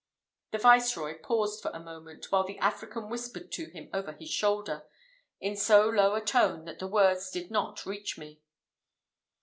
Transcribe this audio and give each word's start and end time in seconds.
The 0.49 0.57
viceroy 0.57 1.19
paused 1.21 1.61
for 1.61 1.69
a 1.69 1.79
moment, 1.79 2.31
while 2.31 2.43
the 2.43 2.57
African 2.57 3.07
whispered 3.07 3.51
to 3.51 3.69
him 3.69 3.87
over 3.93 4.13
his 4.13 4.31
shoulder, 4.31 4.87
in 5.39 5.55
so 5.55 5.87
low 5.87 6.15
a 6.15 6.25
tone 6.25 6.65
that 6.65 6.79
the 6.79 6.87
words 6.87 7.29
did 7.29 7.51
not 7.51 7.85
reach 7.85 8.17
me. 8.17 8.41